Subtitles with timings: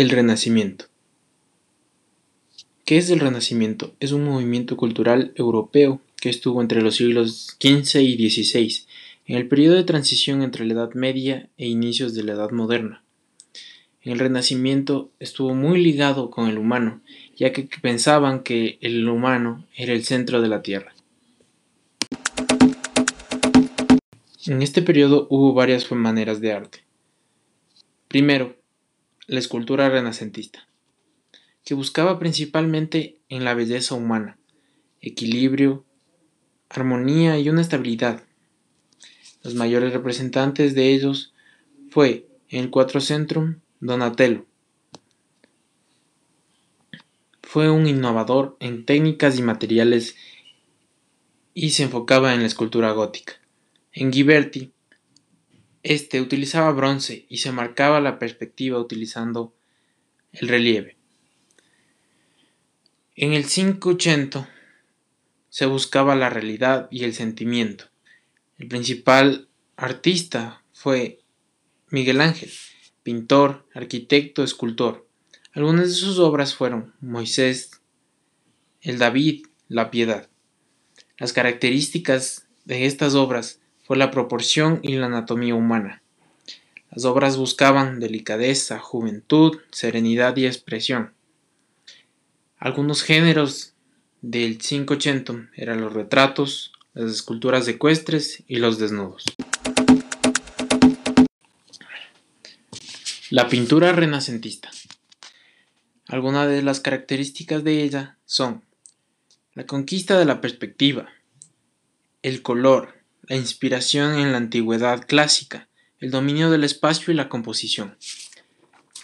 [0.00, 0.86] El Renacimiento.
[2.86, 3.94] ¿Qué es el Renacimiento?
[4.00, 8.86] Es un movimiento cultural europeo que estuvo entre los siglos XV y XVI,
[9.26, 13.04] en el periodo de transición entre la Edad Media e inicios de la Edad Moderna.
[14.00, 17.02] El Renacimiento estuvo muy ligado con el humano,
[17.36, 20.94] ya que pensaban que el humano era el centro de la Tierra.
[24.46, 26.78] En este periodo hubo varias maneras de arte.
[28.08, 28.59] Primero,
[29.30, 30.66] la escultura renacentista,
[31.64, 34.38] que buscaba principalmente en la belleza humana,
[35.00, 35.84] equilibrio,
[36.68, 38.24] armonía y una estabilidad.
[39.44, 41.32] Los mayores representantes de ellos
[41.90, 44.46] fue en el Quattrocentrum Donatello.
[47.40, 50.16] Fue un innovador en técnicas y materiales
[51.54, 53.34] y se enfocaba en la escultura gótica.
[53.92, 54.72] En Ghiberti
[55.82, 59.54] este utilizaba bronce y se marcaba la perspectiva utilizando
[60.32, 60.96] el relieve.
[63.16, 64.48] En el 580
[65.48, 67.86] se buscaba la realidad y el sentimiento.
[68.58, 71.20] El principal artista fue
[71.88, 72.50] Miguel Ángel,
[73.02, 75.06] pintor, arquitecto, escultor.
[75.52, 77.70] Algunas de sus obras fueron Moisés,
[78.82, 80.28] el David, la Piedad.
[81.18, 83.59] Las características de estas obras
[83.90, 86.00] fue la proporción y la anatomía humana.
[86.92, 91.12] Las obras buscaban delicadeza, juventud, serenidad y expresión.
[92.56, 93.72] Algunos géneros
[94.22, 99.24] del 580 eran los retratos, las esculturas ecuestres y los desnudos.
[103.30, 104.70] La pintura renacentista.
[106.06, 108.62] Algunas de las características de ella son
[109.54, 111.08] la conquista de la perspectiva,
[112.22, 112.99] el color,
[113.30, 115.68] la inspiración en la antigüedad clásica,
[116.00, 117.96] el dominio del espacio y la composición.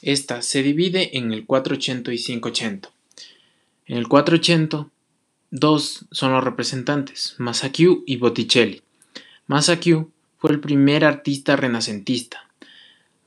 [0.00, 2.92] Esta se divide en el 480 y 580.
[3.86, 4.88] En el 480,
[5.50, 8.82] dos son los representantes, Masaccio y Botticelli.
[9.48, 10.08] Masaccio
[10.38, 12.48] fue el primer artista renacentista.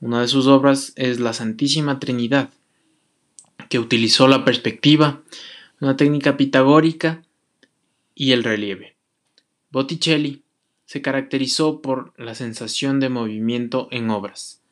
[0.00, 2.48] Una de sus obras es La Santísima Trinidad,
[3.68, 5.20] que utilizó la perspectiva,
[5.78, 7.22] una técnica pitagórica
[8.14, 8.96] y el relieve.
[9.70, 10.45] Botticelli
[10.86, 14.62] se caracterizó por la sensación de movimiento en obras.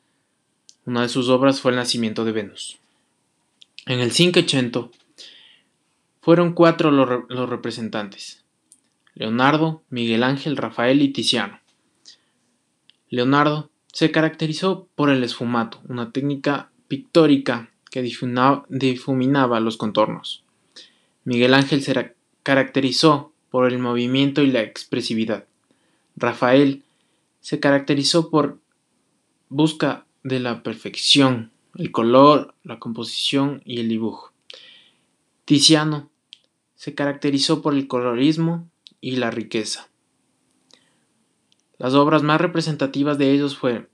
[0.85, 2.79] Una de sus obras fue El nacimiento de Venus.
[3.85, 4.89] En el 580
[6.21, 8.43] fueron cuatro los, representantes,
[9.13, 11.59] Leonardo, Miguel Ángel, Rafael y Tiziano.
[13.09, 20.43] Leonardo se caracterizó por el esfumato, una técnica pictórica que difuminaba los contornos.
[21.23, 25.45] Miguel Ángel se caracterizó por el movimiento y la expresividad.
[26.15, 26.83] Rafael
[27.41, 28.59] se caracterizó por
[29.49, 34.31] busca de la perfección, el color, la composición y el dibujo.
[35.45, 36.09] Tiziano
[36.75, 38.67] se caracterizó por el colorismo
[39.01, 39.89] y la riqueza.
[41.77, 43.89] Las obras más representativas de ellos fueron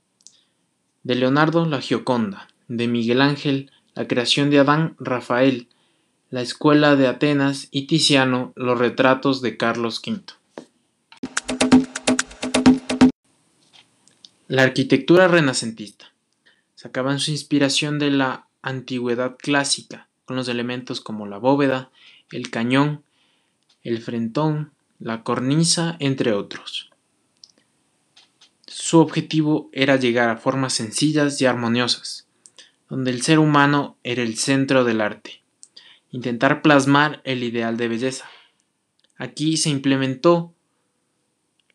[1.02, 5.68] de Leonardo la Gioconda, de Miguel Ángel la creación de Adán Rafael,
[6.30, 10.22] la escuela de Atenas y Tiziano los retratos de Carlos V.
[14.52, 16.12] La arquitectura renacentista.
[16.74, 21.90] Sacaban su inspiración de la antigüedad clásica, con los elementos como la bóveda,
[22.30, 23.02] el cañón,
[23.82, 26.90] el frentón, la cornisa, entre otros.
[28.66, 32.28] Su objetivo era llegar a formas sencillas y armoniosas,
[32.90, 35.42] donde el ser humano era el centro del arte,
[36.10, 38.28] intentar plasmar el ideal de belleza.
[39.16, 40.52] Aquí se implementó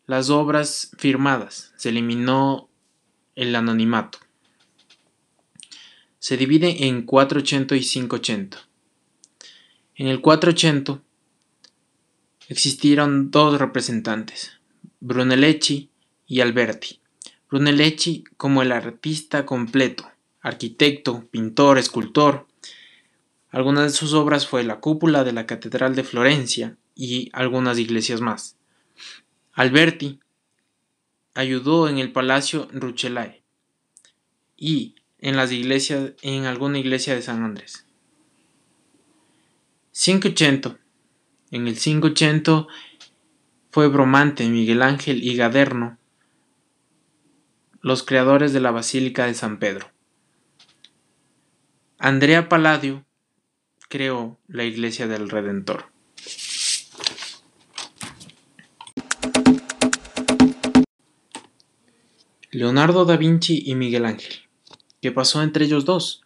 [0.05, 2.66] las obras firmadas, se eliminó
[3.37, 4.17] el anonimato.
[6.19, 8.57] Se divide en 480 y 580.
[9.95, 11.01] En el 480
[12.49, 14.59] existieron dos representantes,
[14.99, 15.89] Brunelleschi
[16.25, 16.99] y Alberti.
[17.49, 20.11] Brunelleschi como el artista completo,
[20.41, 22.47] arquitecto, pintor, escultor.
[23.49, 28.19] Algunas de sus obras fue la cúpula de la Catedral de Florencia y algunas iglesias
[28.19, 28.57] más.
[29.53, 30.19] Alberti
[31.37, 33.43] ayudó en el Palacio Rucellai
[34.57, 37.85] y en las iglesias en alguna iglesia de San Andrés.
[39.91, 40.77] 580.
[41.51, 42.67] En el 580
[43.71, 45.97] fue Bromante, Miguel Ángel y Gaderno
[47.81, 49.89] los creadores de la Basílica de San Pedro.
[51.99, 53.05] Andrea Palladio
[53.87, 55.85] creó la Iglesia del Redentor.
[62.57, 64.33] Leonardo da Vinci y Miguel Ángel.
[64.99, 66.23] ¿Qué pasó entre ellos dos?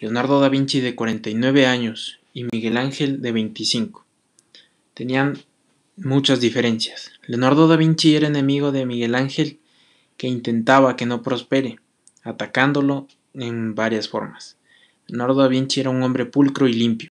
[0.00, 4.04] Leonardo da Vinci de 49 años y Miguel Ángel de 25.
[4.92, 5.38] Tenían
[5.96, 7.12] muchas diferencias.
[7.28, 9.60] Leonardo da Vinci era enemigo de Miguel Ángel
[10.16, 11.78] que intentaba que no prospere,
[12.24, 14.56] atacándolo en varias formas.
[15.06, 17.10] Leonardo da Vinci era un hombre pulcro y limpio.